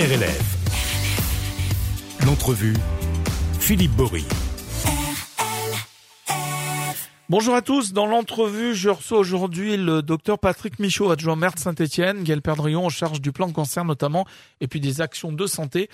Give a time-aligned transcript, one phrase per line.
[0.00, 0.56] RLF.
[2.24, 2.72] L'entrevue,
[3.58, 4.24] Philippe Bory.
[7.28, 7.92] Bonjour à tous.
[7.92, 12.86] Dans l'entrevue, je reçois aujourd'hui le docteur Patrick Michaud, adjoint maire de Saint-Etienne, Gaël Perdrion
[12.86, 14.24] en charge du plan cancer notamment,
[14.62, 15.90] et puis des actions de santé.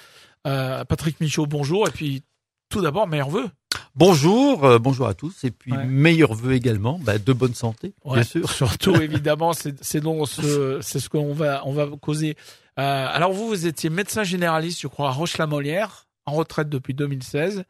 [0.46, 1.88] Euh, Patrick Michaud, bonjour.
[1.88, 2.22] Et puis,
[2.68, 3.48] tout d'abord, meilleurs vœux.
[3.96, 5.84] Bonjour, euh, bonjour à tous, et puis Ouais.
[5.84, 8.48] meilleurs vœux également, bah, de bonne santé, Ouais, bien sûr.
[8.50, 12.36] Surtout, évidemment, c'est ce, ce qu'on va, on va causer.
[12.78, 17.64] Euh, alors vous, vous étiez médecin généraliste, je crois, à Roche-la-Molière, en retraite depuis 2016.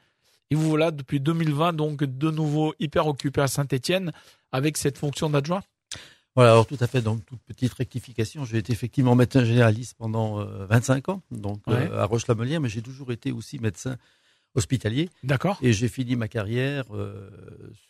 [0.50, 4.12] Et vous voilà depuis 2020, donc de nouveau hyper occupé à Saint-Etienne
[4.52, 5.62] avec cette fonction d'adjoint.
[6.36, 10.40] Voilà, alors tout à fait, donc toute petite rectification, j'ai été effectivement médecin généraliste pendant
[10.40, 13.96] euh, 25 ans, donc euh, à Roche-la-Molière, mais j'ai toujours été aussi médecin
[14.56, 17.30] hospitalier, D'accord et j'ai fini ma carrière euh,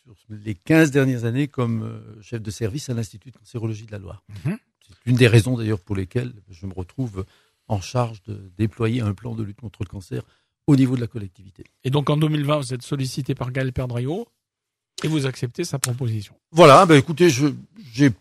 [0.03, 3.91] sur les 15 dernières années comme euh, chef de service à l'Institut de cancérologie de
[3.91, 4.23] la Loire.
[4.45, 4.57] Mhm.
[4.87, 7.25] C'est une des raisons d'ailleurs pour lesquelles je me retrouve
[7.67, 10.21] en charge de déployer un plan de lutte contre le cancer
[10.67, 11.63] au niveau de la collectivité.
[11.83, 14.27] Et donc en 2020, vous êtes sollicité par Gaël Perdriau
[15.03, 16.33] et vous acceptez sa proposition.
[16.51, 17.47] Voilà, bah écoutez, je
[17.93, 18.11] j'ai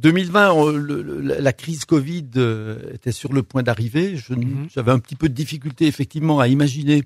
[0.00, 4.16] 2020, euh, le- le- la crise Covid euh, était sur le point d'arriver.
[4.30, 4.68] Mhm.
[4.72, 7.02] J'avais un petit peu de difficulté effectivement à imaginer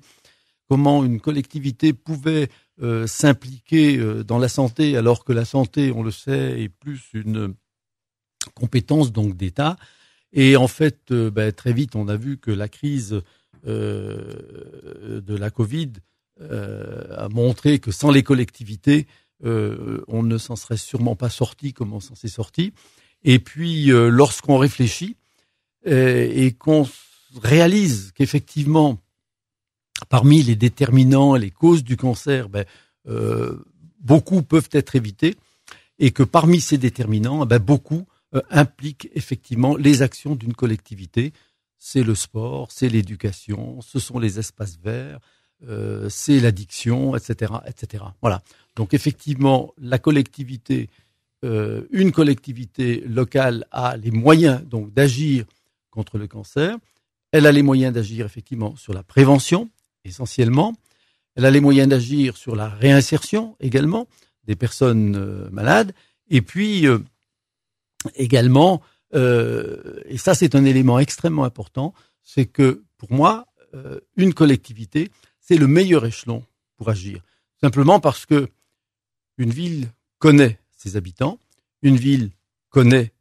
[0.69, 2.49] comment une collectivité pouvait
[2.81, 7.01] euh, s'impliquer euh, dans la santé, alors que la santé, on le sait, est plus
[7.13, 7.53] une
[8.53, 9.77] compétence donc d'État.
[10.33, 13.21] Et en fait, euh, bah, très vite, on a vu que la crise
[13.67, 15.93] euh, de la Covid
[16.41, 19.07] euh, a montré que sans les collectivités,
[19.43, 22.73] euh, on ne s'en serait sûrement pas sorti comme on s'en s'est sorti.
[23.23, 25.15] Et puis, euh, lorsqu'on réfléchit
[25.87, 26.87] euh, et qu'on
[27.41, 28.99] réalise qu'effectivement,
[30.09, 32.65] parmi les déterminants, les causes du cancer, ben,
[33.99, 35.35] beaucoup peuvent être évités,
[35.99, 38.05] et que parmi ces déterminants, ben, beaucoup
[38.35, 41.31] euh, impliquent effectivement les actions d'une collectivité.
[41.77, 45.19] C'est le sport, c'est l'éducation, ce sont les espaces verts,
[45.67, 48.03] euh, c'est l'addiction, etc., etc.
[48.21, 48.41] Voilà.
[48.75, 50.89] Donc effectivement, la collectivité,
[51.45, 55.45] euh, une collectivité locale a les moyens donc d'agir
[55.89, 56.77] contre le cancer.
[57.31, 59.69] Elle a les moyens d'agir effectivement sur la prévention,
[60.03, 60.73] essentiellement.
[61.35, 64.07] Elle a les moyens d'agir sur la réinsertion également
[64.45, 65.93] des personnes malades.
[66.29, 66.85] Et puis
[68.15, 68.81] également,
[69.13, 71.93] euh, et ça c'est un élément extrêmement important,
[72.23, 76.43] c'est que pour moi, euh, une collectivité, c'est le meilleur échelon
[76.77, 77.21] pour agir.
[77.61, 78.49] Simplement parce que
[79.37, 79.89] une ville
[80.19, 81.39] connaît ses habitants,
[81.81, 82.31] une ville
[82.69, 83.11] connaît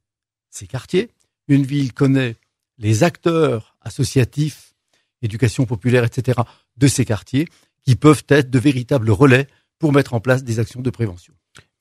[0.51, 1.11] ses quartiers,
[1.49, 2.37] une ville connaît
[2.79, 4.75] les acteurs associatifs,
[5.23, 6.41] éducation populaire, etc.,
[6.77, 7.49] de ces quartiers,
[7.83, 11.35] qui peuvent être de véritables relais pour mettre en place des actions de prévention.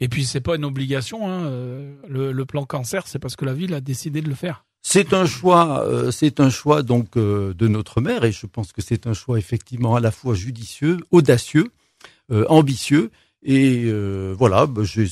[0.04, 1.30] Et puis c'est pas une obligation.
[1.30, 1.46] Hein.
[1.46, 4.66] euh, Le, le plan cancer, c'est parce que la ville a décidé de le faire.
[4.82, 8.74] C'est un choix, euh, c'est un choix donc euh, de notre maire, et je pense
[8.74, 11.72] que c'est un choix effectivement à la fois judicieux, audacieux,
[12.34, 13.12] euh, ambitieux,
[13.44, 15.08] et euh, voilà, bah, j'ai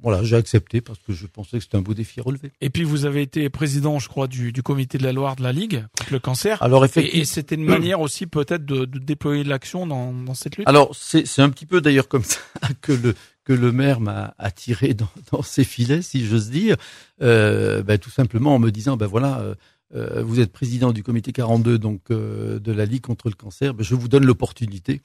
[0.00, 2.52] voilà, j'ai accepté parce que je pensais que c'était un beau défi à relever.
[2.60, 5.42] Et puis vous avez été président, je crois, du, du comité de la Loire de
[5.42, 6.62] la Ligue contre le cancer.
[6.62, 7.22] Alors Et, effectivement.
[7.22, 10.68] et c'était une manière aussi peut-être de, de déployer de l'action dans, dans cette lutte?
[10.68, 12.38] Alors c'est c'est un petit peu d'ailleurs comme ça
[12.80, 13.14] que le
[13.48, 16.76] que le maire m'a attiré dans, dans ses filets, si j'ose dire,
[17.22, 19.54] euh, ben, tout simplement en me disant ben voilà, euh,
[19.94, 23.72] euh, vous êtes président du comité 42 donc euh, de la Ligue contre le cancer,
[23.72, 25.00] ben, je vous donne l'opportunité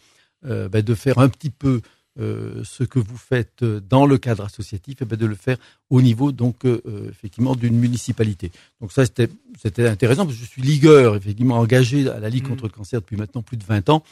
[0.45, 1.79] ben, de faire un petit peu
[2.19, 5.55] ce que vous faites dans le cadre associatif et ben, de le faire
[5.89, 6.65] au niveau donc
[7.09, 8.51] effectivement d'une municipalité.
[8.81, 9.29] Donc ça c'était
[9.61, 12.49] c'était intéressant parce que je suis ligueur effectivement engagé à la Ligue Mhm.
[12.49, 14.03] contre le cancer depuis maintenant plus de 20 ans.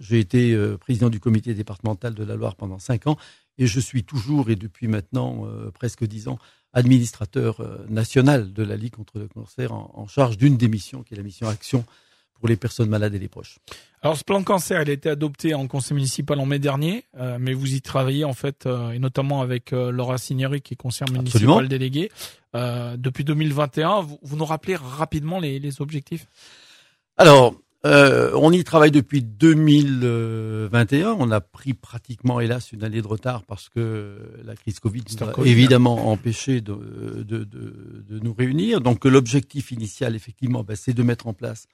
[0.00, 3.16] J'ai été euh, président du comité départemental de la Loire pendant cinq ans
[3.58, 6.38] et je suis toujours et depuis maintenant euh, presque dix ans
[6.72, 11.02] administrateur euh, national de la Ligue contre le cancer en, en charge d'une des missions
[11.02, 11.84] qui est la mission Action
[12.40, 13.58] pour les personnes malades et les proches.
[14.02, 17.36] Alors ce plan cancer, il a été adopté en conseil municipal en mai dernier, euh,
[17.38, 20.76] mais vous y travaillez en fait, euh, et notamment avec euh, Laura Signori qui est
[20.76, 22.10] conseillère municipale déléguée.
[22.52, 26.26] Depuis 2021, vous, vous nous rappelez rapidement les, les objectifs?
[27.16, 27.54] Alors,
[27.86, 31.16] euh, on y travaille depuis 2021.
[31.18, 35.28] On a pris pratiquement, hélas, une année de retard parce que la crise Covid nous
[35.28, 38.82] a Covid, évidemment empêché de, de, de, de nous réunir.
[38.82, 41.66] Donc, l'objectif initial, effectivement, ben, c'est de mettre en place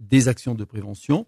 [0.00, 1.26] des actions de prévention,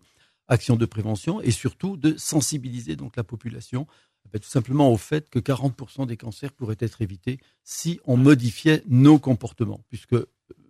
[0.48, 3.86] actions de prévention, et surtout de sensibiliser donc la population,
[4.32, 8.82] ben, tout simplement au fait que 40% des cancers pourraient être évités si on modifiait
[8.88, 10.16] nos comportements, puisque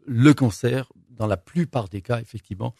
[0.06, 2.74] le cancer, dans la plupart des cas, effectivement,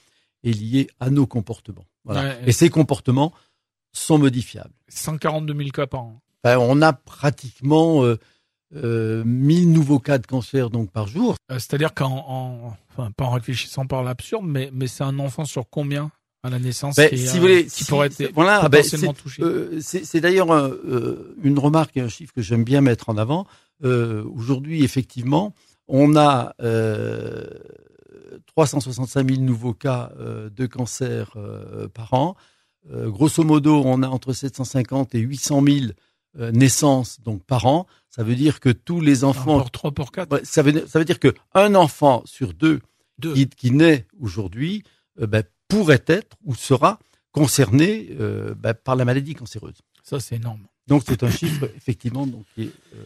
[0.48, 1.84] est lié à nos comportements.
[2.04, 2.22] Voilà.
[2.22, 3.32] Ouais, Et ces comportements
[3.92, 4.74] sont modifiables.
[4.88, 6.20] 142 000 cas par an.
[6.44, 8.16] Enfin, on a pratiquement euh,
[8.76, 11.34] euh, 1000 nouveaux cas de cancer donc par jour.
[11.50, 15.44] Euh, C'est-à-dire qu'en, en, enfin, pas en réfléchissant par l'absurde, mais, mais c'est un enfant
[15.44, 16.10] sur combien
[16.44, 18.78] à la naissance Ben, qui, si euh, vous voulez, qui si- pourrait être voilà, ben,
[18.82, 22.80] potentiellement c'est- touché Euh, c'est d'ailleurs euh, une remarque et un chiffre que j'aime bien
[22.80, 23.46] mettre en avant.
[23.82, 25.54] Aujourd'hui, effectivement,
[25.88, 26.52] on a
[28.46, 32.36] 365 000 nouveaux cas euh, de cancer euh, par an.
[32.90, 35.76] Euh, grosso modo, on a entre 750 et 800 000
[36.38, 37.86] euh, naissances donc par an.
[38.08, 40.98] Ça veut dire que tous les enfants, Pour 3 pour 4 Ouais, ça veut ça
[40.98, 42.80] veut dire que un enfant sur deux
[43.18, 43.34] Deux.
[43.34, 44.82] qui, qui naît aujourd'hui
[45.16, 46.98] ben, pourrait être ou sera
[47.32, 48.08] concerné
[48.56, 49.78] ben, par la maladie cancéreuse.
[50.02, 50.62] Ça, c'est énorme.
[50.88, 53.04] Donc c'est un chiffre effectivement donc qui est euh,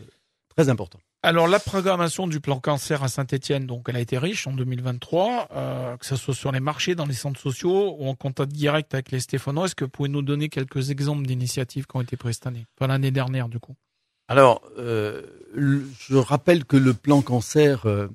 [0.54, 0.98] très important.
[1.22, 5.48] Alors la programmation du plan cancer à Saint-Etienne, donc elle a été riche en 2023,
[5.52, 8.92] euh, que ce soit sur les marchés, dans les centres sociaux ou en contact direct
[8.94, 9.66] avec les Stéphanois.
[9.66, 12.66] Est-ce que vous pouvez nous donner quelques exemples d'initiatives qui ont été prises cette année,
[12.76, 13.74] enfin l'année dernière du coup
[14.28, 15.22] Alors, euh,
[15.54, 18.08] je rappelle que le plan cancer euh,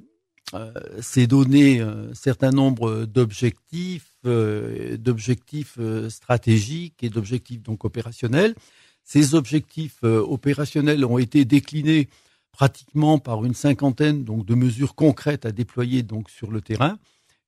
[0.53, 8.55] euh, s'est donné un certain nombre d'objectifs, euh, d'objectifs euh, stratégiques et d'objectifs donc opérationnels.
[9.03, 12.07] Ces objectifs euh, opérationnels ont été déclinés
[12.51, 16.97] pratiquement par une cinquantaine donc de mesures concrètes à déployer donc sur le terrain.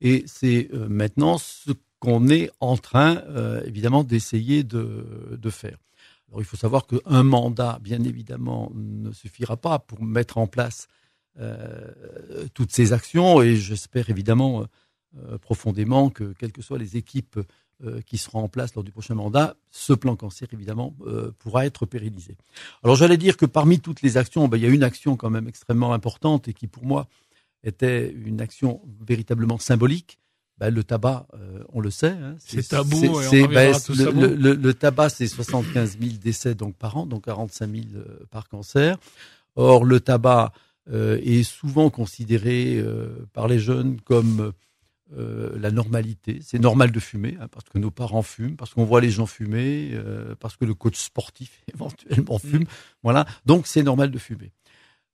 [0.01, 5.78] Et c'est euh, maintenant ce qu'on est en train, euh, évidemment, d'essayer de, de faire.
[6.30, 10.88] Alors, il faut savoir qu'un mandat, bien évidemment, ne suffira pas pour mettre en place
[11.40, 11.92] euh,
[12.54, 13.42] toutes ces actions.
[13.42, 14.66] Et j'espère évidemment
[15.42, 17.40] profondément que, quelles que soient les équipes
[17.85, 21.65] euh, qui seront en place lors du prochain mandat, ce plan cancer, évidemment, euh, pourra
[21.65, 22.35] être pérennisé.
[22.83, 25.29] Alors, j'allais dire que parmi toutes les actions, ben, il y a une action quand
[25.29, 27.07] même extrêmement importante et qui, pour moi,
[27.63, 30.19] était une action véritablement symbolique.
[30.57, 32.09] Ben, le tabac, euh, on le sait.
[32.11, 36.53] Hein, C'est tabou et on ben, le, le- le- le tabac, c'est 75 000 décès
[36.55, 38.97] donc par an, donc 45 000 euh, par cancer.
[39.55, 40.51] Or, le tabac
[40.91, 44.51] euh, est souvent considéré euh, par les jeunes comme
[45.17, 46.39] euh, la normalité.
[46.44, 49.25] C'est normal de fumer, hein, parce que nos parents fument, parce qu'on voit les gens
[49.25, 52.65] fumer, euh, parce que le coach sportif éventuellement fume.
[53.01, 54.51] Voilà, donc c'est normal de fumer.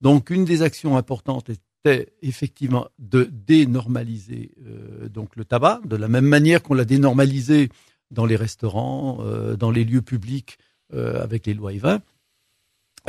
[0.02, 6.10] Donc, une des actions importantes était effectivement de dénormaliser euh, donc le tabac, de la
[6.10, 7.70] même manière qu'on l'a dénormalisé
[8.12, 9.24] dans les restaurants,
[9.58, 10.60] dans les lieux publics
[10.94, 12.02] avec les lois E20.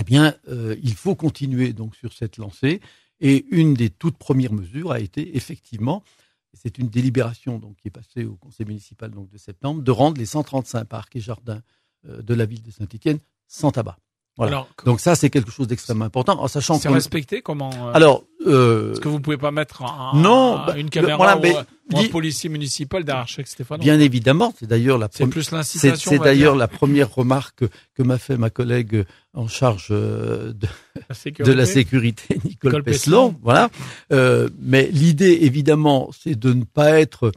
[0.00, 2.80] Eh bien, il faut continuer donc sur cette lancée.
[3.20, 6.25] Et une des toutes premières mesures a été effectivement, et
[6.56, 10.18] c'est une délibération donc qui est passée au conseil municipal donc de septembre, de rendre
[10.18, 11.62] les 135 parcs et jardins
[12.06, 13.98] euh, de la ville de Saint-Étienne sans tabac.
[14.36, 14.52] Voilà.
[14.52, 17.92] Alors, Donc ça, c'est quelque chose d'extrêmement important, en sachant c'est qu'on respecté comment euh,
[17.94, 21.38] alors, euh, Est-ce que vous pouvez pas mettre un, non, un- bah, une caméra voilà,
[21.38, 25.06] ou, mais un- ou un policier municipal derrière chaque Stéphane bien évidemment, c'est d'ailleurs la
[25.10, 25.32] C'est première.
[25.32, 26.10] plus C'est l'incitation.
[26.10, 30.66] c'est d'ailleurs la première remarque que, que m'a fait ma collègue en charge euh, de,
[31.08, 32.34] la de la sécurité.
[32.44, 33.28] Nicole, Nicole Peslon.
[33.30, 33.40] Peslon.
[33.42, 33.70] Voilà.
[34.12, 37.32] Euh, mais l'idée, évidemment, c'est de ne pas être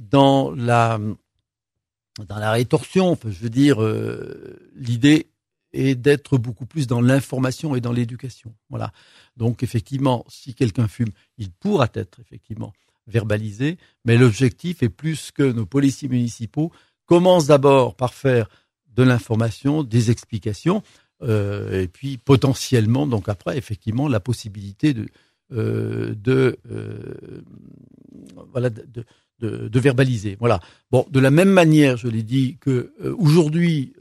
[0.00, 1.00] dans la
[2.28, 3.10] dans la rétorsion.
[3.10, 5.26] Enfin, je veux dire, euh, l'idée
[5.72, 8.54] est d'être beaucoup plus dans l'information et dans l'éducation.
[8.70, 8.92] Voilà.
[9.36, 12.72] Donc, effectivement, si quelqu'un fume, il pourra être effectivement
[13.06, 16.72] verbalisé, mais l'objectif est plus que nos policiers municipaux
[17.06, 18.48] commencent d'abord par faire
[18.94, 20.82] de l'information, des explications,
[21.22, 25.06] euh, et puis potentiellement, donc après, effectivement, la possibilité de
[25.52, 26.56] euh, euh,
[28.54, 29.04] de,
[29.38, 30.36] de, de, verbaliser.
[30.40, 30.60] Voilà.
[30.90, 33.92] Bon, de la même manière, je l'ai dit que aujourd'hui,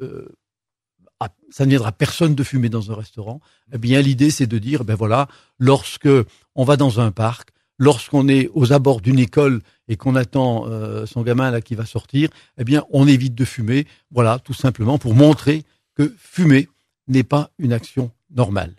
[1.49, 3.39] ça ne viendra personne de fumer dans un restaurant.
[3.73, 5.27] Eh bien, l'idée, c'est de dire, ben voilà,
[5.59, 6.09] lorsque
[6.55, 11.05] on va dans un parc, lorsqu'on est aux abords d'une école et qu'on attend euh,
[11.05, 13.85] son gamin là qui va sortir, eh bien, on évite de fumer.
[14.11, 15.63] Voilà, tout simplement pour montrer
[15.95, 16.67] que fumer
[17.07, 18.73] n'est pas une action normale.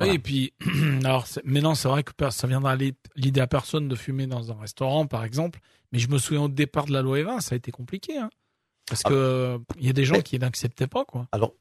[0.00, 0.52] Oui, et puis,
[1.04, 4.50] alors, maintenant, c'est vrai que ça viendra à l'id- l'idée à personne de fumer dans
[4.50, 5.60] un restaurant, par exemple.
[5.92, 8.28] Mais je me souviens au départ de la loi E20, ça a été compliqué, hein.
[8.86, 9.08] Parce Ah.
[9.08, 11.26] que il y a des gens Mais- qui n'acceptaient pas, quoi.
[11.32, 11.54] Alors,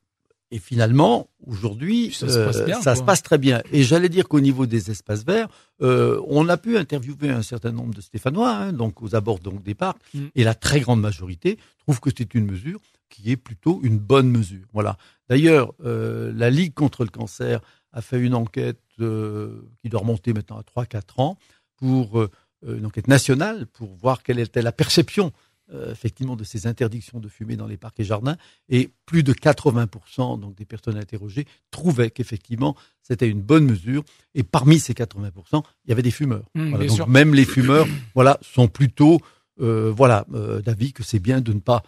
[0.54, 2.96] et finalement, aujourd'hui, Ça se passe bien, ça quoi.
[2.96, 3.64] se passe très bien.
[3.72, 5.48] Et j'allais dire qu'au niveau des espaces verts,
[5.82, 9.64] euh, on a pu interviewer un certain nombre de Stéphanois, hein, donc aux abords donc
[9.64, 10.20] des parcs, Mm.
[10.36, 12.80] et la très grande majorité trouve que c'est une mesure
[13.10, 14.66] qui est plutôt une bonne mesure.
[14.74, 14.98] Voilà.
[15.28, 17.60] D'ailleurs, euh, la Ligue contre le cancer
[17.92, 21.38] a fait une enquête euh, qui doit remonter maintenant à 3-4 ans
[21.78, 22.30] pour euh,
[22.68, 25.32] une enquête nationale pour voir quelle était la perception
[25.72, 28.38] euh, effectivement de ces interdictions de fumer dans les parcs et jardins
[28.70, 34.03] et plus de 80% donc des personnes interrogées trouvaient qu'effectivement c'était une bonne mesure
[34.36, 36.50] et parmi ces 80% il y avait des fumeurs.
[36.55, 37.08] Mmh, Voilà, donc sûr.
[37.08, 39.20] même les fumeurs voilà sont plutôt
[39.62, 41.84] euh, voilà euh, d'avis que c'est bien de ne pas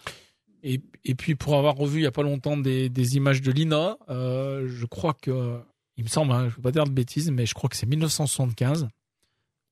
[0.64, 3.52] Et, et puis, pour avoir revu il y a pas longtemps des, des images de
[3.52, 5.60] l'INA, euh, je crois que
[5.98, 7.76] il me semble, hein, je ne veux pas dire de bêtises, mais je crois que
[7.76, 8.88] c'est 1975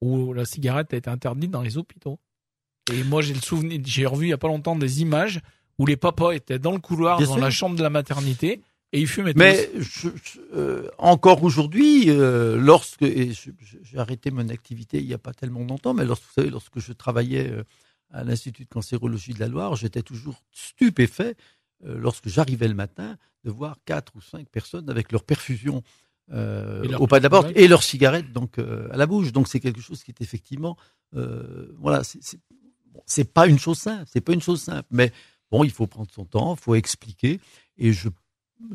[0.01, 2.19] où la cigarette a été interdite dans les hôpitaux.
[2.91, 5.39] Et moi, j'ai le souvenir, j'ai revu il y a pas longtemps des images
[5.79, 8.61] où les papas étaient dans le couloir, dans la chambre de la maternité,
[8.91, 9.69] et ils fumaient Mais
[10.53, 15.95] euh, encore aujourd'hui, euh, lorsque j'ai arrêté mon activité il n'y a pas tellement longtemps,
[15.95, 17.63] mais lorsque vous savez, lorsque je travaillais euh,
[18.11, 21.35] à l'Institut de cancérologie de la Loire, j'étais toujours stupéfait
[21.85, 25.83] lorsque j'arrivais le matin de voir quatre ou cinq personnes avec leur perfusion
[26.31, 29.33] au pas de la porte et leurs cigarettes donc à la bouche.
[29.33, 30.77] Donc c'est quelque chose qui est effectivement
[31.11, 32.39] voilà, c'est
[33.33, 35.11] pas une chose simple, c'est pas une chose simple, mais
[35.51, 37.39] bon, il faut prendre son temps, il faut expliquer,
[37.77, 38.09] et je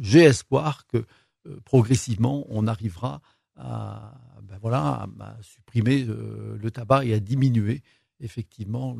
[0.01, 0.99] j'ai espoir que
[1.47, 3.21] euh, progressivement, on arrivera
[3.57, 7.83] à, ben voilà, à, supprimer euh, le tabac et à diminuer
[8.21, 8.97] effectivement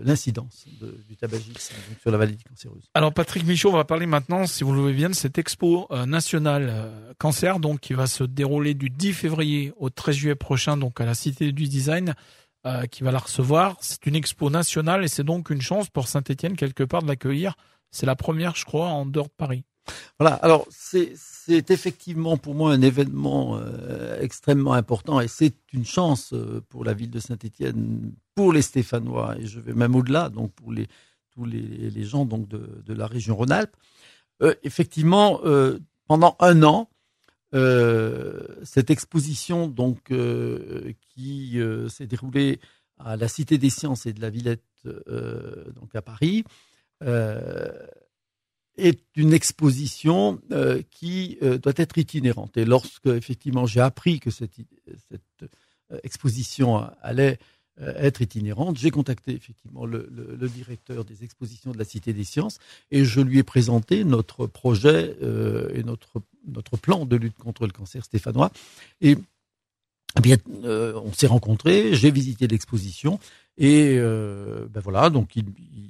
[0.00, 0.66] l'incidence
[1.06, 2.88] du tabagisme sur la maladie cancéreuse.
[2.94, 5.86] Alors Patrick Michaud, on va parler maintenant, si vous le voulez bien, de cette expo
[5.90, 10.78] euh, nationale cancer, donc qui va se dérouler du 10 février au 13 juillet prochain,
[10.78, 12.14] donc à la Cité du Design,
[12.90, 13.76] qui va la recevoir.
[13.80, 17.54] C'est une expo nationale et c'est donc une chance pour Saint-Étienne quelque part de l'accueillir.
[17.90, 19.64] C'est la première, je crois, en dehors de Paris.
[20.18, 20.34] Voilà.
[20.36, 21.14] Alors c'est
[21.70, 26.94] effectivement pour moi un événement euh, extrêmement important et c'est une chance euh, pour la
[26.94, 30.72] ville de Saint-Étienne, pour les Stéphanois et je vais même au-delà, donc pour
[31.30, 33.76] tous les, gens donc de, la région Rhône-Alpes.
[34.42, 35.40] Euh, effectivement,
[36.08, 36.88] pendant un an,
[37.52, 40.12] cette exposition donc
[41.14, 42.60] qui s'est déroulée
[42.98, 46.44] à la Cité des Sciences et de la Villette donc à Paris
[48.76, 52.56] est une exposition euh, qui euh, doit être itinérante.
[52.56, 54.56] Et lorsque effectivement j'ai appris que cette,
[55.08, 55.50] cette
[55.92, 57.38] euh, exposition allait
[57.80, 62.24] être itinérante, j'ai contacté effectivement le, le, le, directeur des expositions de la Cité des
[62.24, 62.58] Sciences
[62.90, 65.16] et je lui ai présenté notre projet
[65.74, 68.50] et notre notre plan de lutte contre le cancer stéphanois.
[69.00, 69.16] Et
[70.16, 73.18] eh bien, on s'est rencontrés, j'ai visité l'exposition
[73.58, 75.44] et ben voilà, donc il,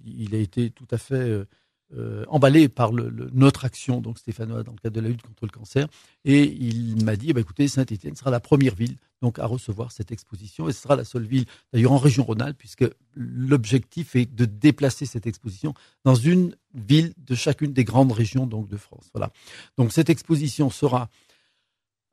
[0.07, 1.47] il, a été tout à fait
[1.95, 5.47] euh, emballé par le, notre action, donc stéphanois, dans le cadre de la lutte contre
[5.47, 5.87] le cancer.
[6.25, 10.13] Et il m'a dit, bah, écoutez, Saint-Étienne sera la première ville donc à recevoir cette
[10.13, 14.45] exposition et ce sera la seule ville, d'ailleurs en région Rhône-Alpes, puisque l'objectif est de
[14.45, 15.75] déplacer cette exposition
[16.05, 19.09] dans une ville de chacune des grandes régions donc de France.
[19.15, 19.33] Voilà.
[19.79, 21.09] Donc cette exposition sera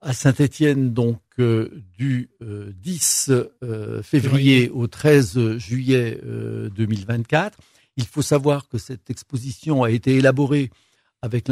[0.01, 3.31] à Saint-Étienne donc euh, du 10
[3.63, 6.21] euh, février au 13 juillet
[6.75, 7.57] 2024.
[7.97, 10.71] Il faut savoir que cette exposition a été élaborée
[11.23, 11.49] avec,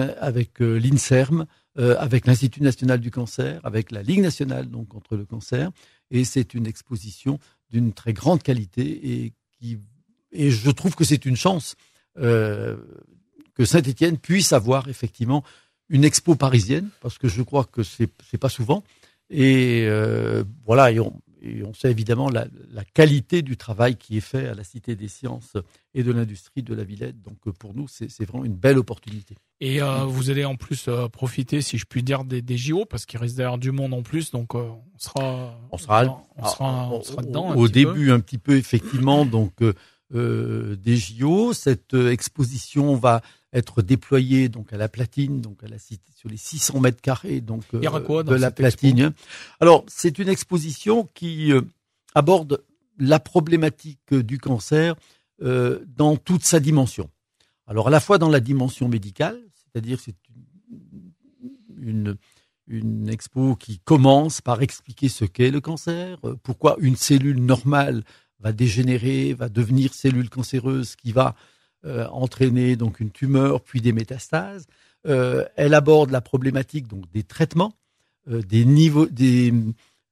[0.61, 1.45] euh, l'INSERM,
[1.77, 5.71] euh, avec l'Institut national du cancer, avec la Ligue nationale donc contre le cancer,
[6.09, 9.79] et c'est une exposition d'une très grande qualité et qui
[10.33, 11.75] et je trouve que c'est une chance
[12.17, 12.77] euh,
[13.53, 15.43] que Saint-Étienne puisse avoir effectivement
[15.89, 18.83] une expo parisienne parce que je crois que c'est pas souvent.
[19.29, 19.87] Et
[20.65, 20.91] voilà
[21.41, 24.95] et on sait évidemment la, la, qualité du travail qui est fait à la Cité
[24.95, 25.57] des sciences
[25.93, 27.21] et de l'industrie de la Villette.
[27.21, 29.35] Donc euh, pour nous, c'est vraiment une belle opportunité.
[29.59, 32.85] Et euh, vous allez en plus euh, profiter, si je puis dire, des, des JO,
[32.85, 36.45] parce qu'il reste d'ailleurs du monde en plus, donc euh, on sera, on sera, on
[36.45, 37.55] sera, on sera dedans.
[37.55, 39.53] Au, début, un petit peu effectivement, donc
[40.11, 41.53] des JO.
[41.53, 43.21] Cette exposition va
[43.53, 47.41] être déployée donc à la platine, donc à la cité sur les 600 mètres carrés
[47.41, 49.13] donc de la platine.
[49.59, 51.51] Alors c'est une exposition qui
[52.15, 52.63] aborde
[52.97, 54.95] la problématique du cancer
[55.41, 57.09] euh, dans toute sa dimension.
[57.67, 60.15] Alors à la fois dans la dimension médicale, c'est-à-dire c'est
[61.77, 62.15] une,
[62.67, 68.03] une, expo qui commence par expliquer ce qu'est le cancer, euh, pourquoi une cellule normale
[68.39, 71.50] va dégénérer, va devenir cellule cancéreuse qui va euh,
[71.83, 74.67] entraîner donc une tumeur puis des métastases.
[75.07, 77.73] Euh, elle aborde la problématique donc des traitements,
[78.29, 79.51] euh, des niveaux, des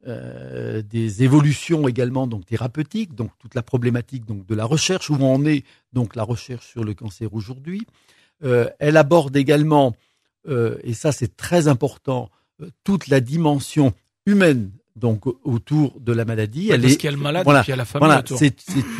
[0.08, 5.18] euh, des évolutions également donc thérapeutiques, donc toute la problématique donc de la recherche où
[5.20, 7.86] on est donc la recherche sur le cancer aujourd'hui.
[8.46, 9.94] Euh, elle aborde également
[10.48, 12.30] euh, et ça c'est très important
[12.86, 13.94] toute la dimension
[14.26, 16.70] humaine donc autour de la maladie.
[16.72, 18.24] elle est, qu'il y a le malade et puis il y a la famille voilà,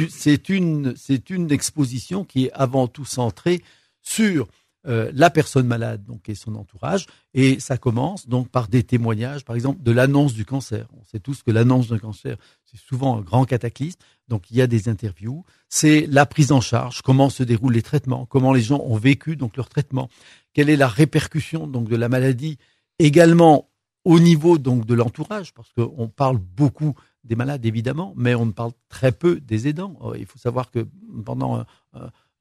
[0.10, 3.62] C'est une c'est une exposition qui est avant tout centrée
[4.02, 4.48] sur
[4.88, 9.44] euh, la personne malade donc et son entourage et ça commence donc par des témoignages
[9.44, 10.88] par exemple de l'annonce du cancer.
[11.00, 14.62] On sait tous que l'annonce d'un cancer c'est souvent un grand cataclysme donc il y
[14.62, 15.44] a des interviews.
[15.68, 19.36] C'est la prise en charge comment se déroulent les traitements comment les gens ont vécu
[19.36, 20.10] donc leur traitement.
[20.54, 22.58] Quelle est la répercussion donc de la maladie
[23.00, 23.69] également
[24.06, 28.72] au niveau donc de l'entourage parce qu'on parle beaucoup des malades évidemment mais on parle
[28.88, 30.88] très peu des aidants il faut savoir que
[31.26, 31.66] pendant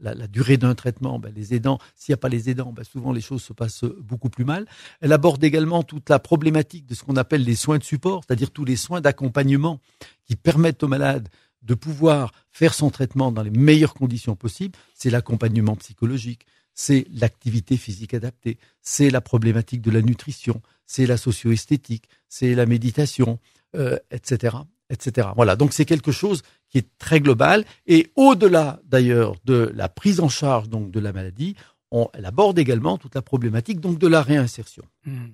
[0.01, 2.85] la, la durée d'un traitement, ben, les aidants, s'il n'y a pas les aidants, ben,
[2.85, 4.67] souvent les choses se passent beaucoup plus mal.
[5.01, 8.51] Elle aborde également toute la problématique de ce qu'on appelle les soins de support, c'est-à-dire
[8.51, 9.81] tous les soins d'accompagnement
[10.25, 11.29] qui permettent au malade
[11.63, 14.79] de pouvoir faire son traitement dans les meilleures conditions possibles.
[14.95, 16.47] C'est l'accompagnement psychologique,
[16.81, 22.67] c'est l'activité physique adaptée, c'est la problématique de la nutrition, c'est la socio-esthétique, c'est la
[22.67, 23.41] méditation,
[23.75, 24.59] euh, etc.,
[24.89, 25.31] etc.
[25.35, 25.57] Voilà.
[25.57, 30.29] Donc c'est quelque chose qui est très global et au-delà d'ailleurs de la prise en
[30.29, 31.57] charge donc de la maladie,
[31.91, 34.85] on, elle aborde également toute la problématique donc de la réinsertion.
[35.05, 35.31] Hmm.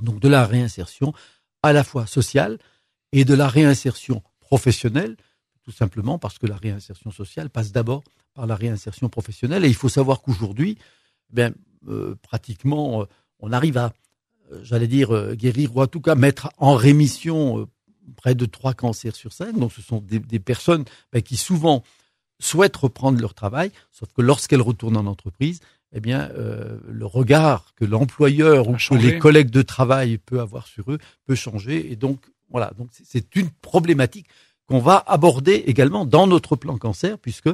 [0.00, 1.12] Donc de la réinsertion
[1.62, 2.56] à la fois sociale
[3.12, 5.16] et de la réinsertion professionnelle,
[5.66, 8.02] tout simplement parce que la réinsertion sociale passe d'abord
[8.34, 9.64] par la réinsertion professionnelle.
[9.64, 10.78] Et il faut savoir qu'aujourd'hui,
[11.30, 11.52] ben,
[11.88, 13.04] euh, pratiquement, euh,
[13.40, 13.92] on arrive à,
[14.52, 17.68] euh, j'allais dire, guérir ou en tout cas mettre en rémission
[18.16, 19.58] près de trois cancers sur cinq.
[19.58, 21.82] Donc ce sont des, des personnes ben, qui souvent
[22.38, 25.60] souhaitent reprendre leur travail, sauf que lorsqu'elles retournent en entreprise,
[25.92, 30.66] eh bien, euh, le regard que l'employeur ou que les collègues de travail peut avoir
[30.66, 31.90] sur eux peut changer.
[31.90, 32.20] Et donc,
[32.50, 34.26] voilà, donc c'est une problématique
[34.66, 37.50] qu'on va aborder également dans notre plan cancer, puisque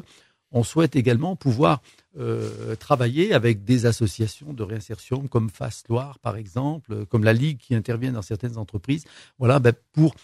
[0.50, 1.81] on souhaite également pouvoir
[2.19, 7.59] euh, travailler avec des associations de réinsertion comme Face Loire, par exemple, comme la Ligue
[7.59, 9.04] qui intervient dans certaines entreprises.
[9.38, 10.14] Voilà, ben, pour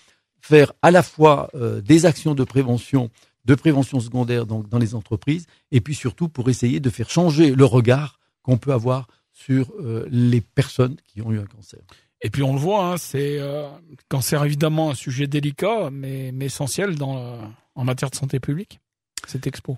[0.41, 3.11] faire à la fois euh, des actions de prévention,
[3.45, 7.65] de prévention secondaire dans les entreprises, et puis surtout pour essayer de faire changer le
[7.65, 11.81] regard qu'on peut avoir sur euh, les personnes qui ont eu un cancer.
[12.21, 13.69] Et puis on le voit, hein, c'est euh,
[14.09, 17.39] cancer évidemment un sujet délicat, mais, mais essentiel dans, euh,
[17.77, 18.81] en matière de santé publique.
[19.27, 19.77] Cette expo.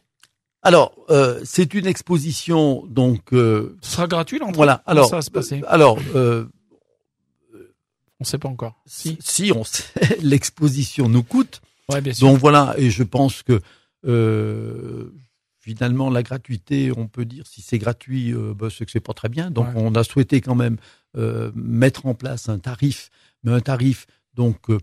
[0.63, 4.57] Alors, euh, c'est une exposition donc euh, Ce sera gratuit l'entrée?
[4.57, 4.83] voilà.
[4.87, 5.61] Alors, ça va se passer?
[5.63, 6.47] euh, alors euh,
[8.21, 8.81] On sait pas encore.
[8.87, 9.85] si, si on sait,
[10.23, 12.29] l'exposition nous coûte, Ouais, bien sûr.
[12.29, 12.75] donc voilà.
[12.79, 13.61] Et je pense que
[14.07, 15.13] euh,
[15.59, 19.13] finalement la gratuité, on peut dire si c'est gratuit, euh, bah, c'est que c'est pas
[19.15, 19.51] très bien.
[19.51, 19.73] Donc Ouais.
[19.77, 20.77] on a souhaité quand même
[21.17, 23.11] euh, mettre en place un tarif,
[23.43, 24.79] mais un tarif donc euh,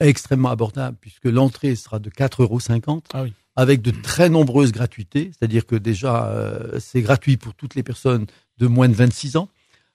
[0.00, 3.02] extrêmement abordable puisque l'entrée sera de 4,50 euros.
[3.12, 3.32] Ah oui.
[3.56, 8.26] Avec de très nombreuses gratuités, c'est-à-dire que déjà euh, c'est gratuit pour toutes les personnes
[8.58, 9.48] de moins de 26 ans.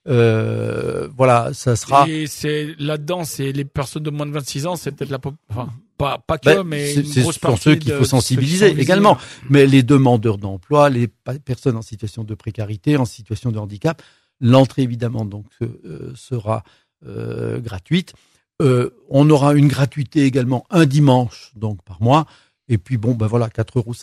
[0.05, 2.07] Voilà, ça sera.
[2.07, 5.69] Et c'est là-dedans, c'est les personnes de moins de 26 ans, c'est peut-être la, enfin,
[5.97, 9.17] pas pas que, Ben, mais c'est- pour ceux qu'il faut sensibiliser également.
[9.49, 14.01] Mais les demandeurs d'emploi, les personnes en situation de précarité, en situation de handicap,
[14.41, 16.63] l'entrée évidemment donc euh, sera
[17.05, 18.13] euh, gratuite.
[18.61, 22.25] Euh, on aura une gratuité également un dimanche donc par mois.
[22.67, 23.93] Et puis bon ben voilà 4,50 euros.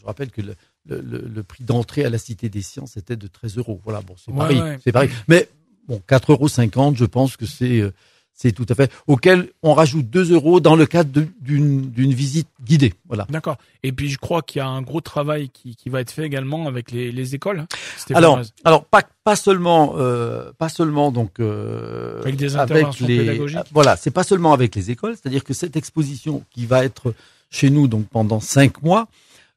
[0.00, 0.54] Je rappelle que le,
[0.86, 3.80] le, le- le prix d'entrée à la Cité des Sciences était de 13 euros.
[3.84, 4.92] Voilà bon c'est Ouais, c'est.
[5.28, 5.48] Mais
[5.86, 6.30] bon 4,50
[6.78, 7.82] euros, je pense que c'est
[8.38, 12.92] c'est tout à fait auquel on rajoute 2 euros dans le cadre d'une visite guidée.
[13.08, 13.26] Voilà.
[13.30, 13.56] D'accord.
[13.82, 16.24] Et puis je crois qu'il y a un gros travail qui, qui va être fait
[16.24, 17.60] également avec les, les écoles.
[17.60, 17.66] hein,
[18.14, 23.58] Alors, alors pas pas seulement euh, pas seulement donc euh, Avec des interventions les- pédagogiques.
[23.72, 27.14] Voilà, c'est pas seulement avec les écoles, c'est-à-dire que cette exposition qui va être
[27.50, 29.08] chez nous donc pendant cinq mois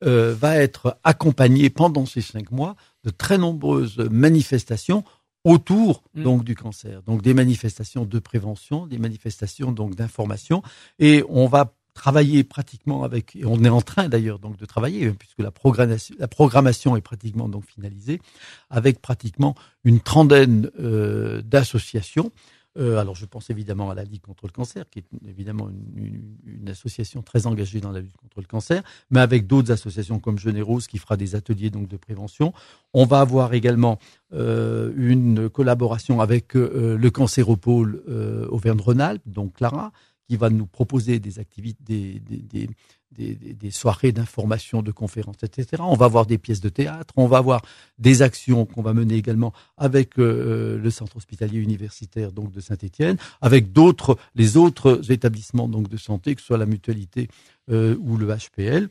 [0.05, 5.03] euh, va être accompagnée pendant ces cinq mois de très nombreuses manifestations
[5.43, 6.23] autour Mm.
[6.23, 10.61] donc du cancer, donc des manifestations de prévention, des manifestations donc d'information,
[10.99, 15.11] et on va travailler pratiquement avec, et on est en train d'ailleurs donc de travailler
[15.11, 18.21] puisque la programmation, la programmation est pratiquement donc finalisée,
[18.69, 22.31] avec pratiquement une trentaine euh, d'associations.
[22.77, 26.69] Euh, alors je pense évidemment à la Ligue contre le cancer, qui est évidemment une,
[26.69, 30.55] association très engagée dans la lutte contre le cancer, mais avec d'autres associations comme Jeune
[30.55, 32.53] et Rose qui fera des ateliers donc de prévention.
[32.93, 33.97] On va avoir également
[34.33, 38.03] euh, une collaboration avec euh, le Cancéropôle
[38.49, 39.91] Auvergne-Rhône-Alpes, donc Clara,
[40.29, 42.69] qui va nous proposer des activités, des, des,
[43.17, 45.81] des, des, soirées d'information, de conférences, etc.
[45.83, 47.63] On va avoir des pièces de théâtre, on va avoir
[47.97, 53.17] des actions qu'on va mener également avec euh, le centre hospitalier universitaire donc de Saint-Étienne,
[53.41, 57.27] avec d'autres, les autres établissements donc de santé, que ce soit la mutualité
[57.71, 58.87] euh, ou le HPL,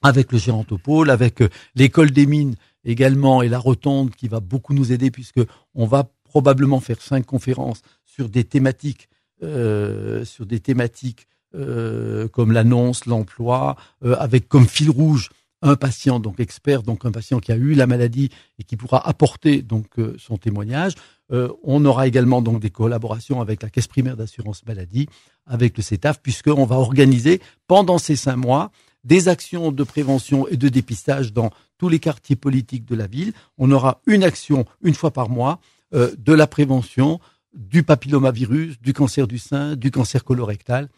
[0.00, 2.54] avec le Gérantopôle, avec euh, l'école des mines
[2.86, 5.42] également et la rotonde qui va beaucoup nous aider puisque
[5.74, 9.10] on va probablement faire cinq conférences sur des thématiques,
[9.44, 15.30] euh, sur des thématiques euh, comme l'annonce, l'emploi, euh, avec comme fil rouge
[15.62, 19.08] un patient donc expert, donc un patient qui a eu la maladie et qui pourra
[19.08, 20.94] apporter donc son témoignage.
[21.64, 25.08] On aura également donc des collaborations avec la caisse primaire d'assurance maladie,
[25.46, 28.70] avec le CETAF, puisqu'on va organiser pendant ces cinq mois
[29.02, 33.32] des actions de prévention et de dépistage dans tous les quartiers politiques de la ville.
[33.56, 35.58] On aura une action une fois par mois
[35.92, 37.18] de la prévention
[37.54, 40.88] du papillomavirus, du cancer du sein, du cancer colorectal.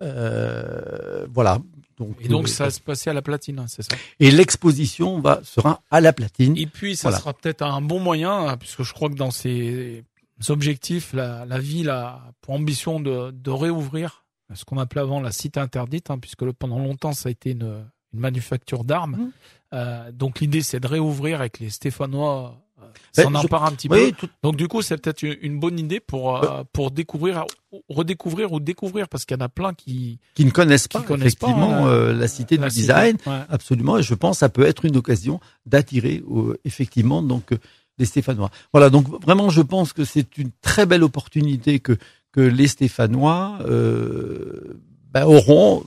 [0.00, 1.58] Euh, voilà,
[1.98, 3.96] Donc, Et donc euh, ça va se passer à la platine, hein, c'est ça?
[4.20, 6.56] et l'exposition va sera à la platine.
[6.56, 7.18] Et puis ça Voilà.
[7.20, 10.04] sera peut-être un bon moyen, hein, puisque je crois que dans ses
[10.48, 15.32] objectifs, la, la ville a pour ambition de, de réouvrir ce qu'on appelait avant la
[15.32, 19.16] cité interdite, hein, puisque pendant longtemps ça a été une, une manufacture d'armes.
[19.16, 19.32] Mhm.
[19.74, 22.56] Euh, donc l'idée c'est de réouvrir avec les Stéphanois.
[22.88, 24.26] Euh, Ben, je- emparent un petit Oui, peu.
[24.26, 27.44] tout- Donc du coup, c'est peut-être une- bonne idée pour euh, pour découvrir,
[27.88, 31.34] redécouvrir ou découvrir, parce qu'il y en a plein qui qui ne connaissent pas connaissent
[31.34, 32.82] effectivement hein, euh, la cité la du cité.
[32.82, 33.16] design.
[33.26, 33.40] Ouais.
[33.48, 37.58] Absolument, et je pense que ça peut être une occasion d'attirer euh, effectivement donc euh,
[37.98, 38.50] les Stéphanois.
[38.72, 41.96] Voilà, donc vraiment je pense que c'est une très belle opportunité que
[42.32, 44.78] que les Stéphanois euh,
[45.12, 45.82] ben, auront.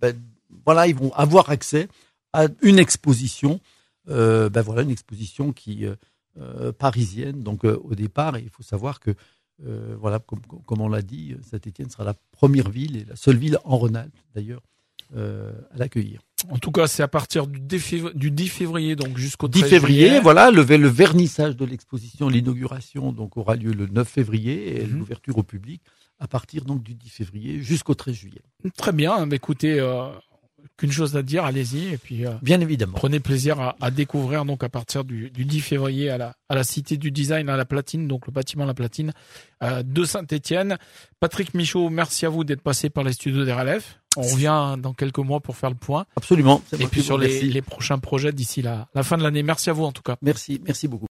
[0.00, 0.14] ben,
[0.64, 1.88] voilà, ils vont avoir accès
[2.32, 3.60] à une exposition.
[4.08, 5.96] euh, ben voilà, une exposition qui euh, euh,
[6.78, 7.42] parisienne.
[7.42, 9.10] Donc euh, au départ, il faut savoir que
[9.66, 13.36] euh, voilà, comme, comme on l'a dit, Saint-Étienne sera la première ville et la seule
[13.36, 14.62] ville en Rhône-Alpes d'ailleurs
[15.16, 16.20] euh, à l'accueillir.
[16.48, 19.58] En tout cas, c'est à partir du 10 février, du 10 février donc jusqu'au 10
[19.60, 20.20] 13 février, juillet.
[20.20, 24.98] voilà, le, le vernissage de l'exposition, l'inauguration donc aura lieu le 9 février et Mhm.
[24.98, 25.82] l'ouverture au public
[26.18, 28.40] à partir donc du 10 février jusqu'au 13 juillet.
[28.78, 29.26] Très bien.
[29.26, 30.08] Mais écoutez, euh,
[30.76, 32.94] qu'une chose à dire, allez-y et puis euh, Bien évidemment.
[32.96, 36.54] prenez plaisir à, à découvrir donc à partir du, du 10 février à la, à
[36.54, 39.12] la Cité du Design à la Platine, donc le bâtiment La Platine
[39.62, 40.76] euh, de Saint-Étienne.
[41.20, 43.98] Patrick Michaud, merci à vous d'être passé par les studios d'RLF.
[44.16, 46.60] On revient dans quelques mois pour faire le point Absolument.
[46.78, 49.42] et puis sur les, les prochains projets d'ici la, la fin de l'année.
[49.44, 50.16] Merci à vous en tout cas.
[50.22, 51.08] Merci, merci beaucoup.